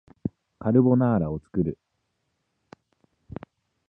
[0.57, 1.77] カルボナーラを作る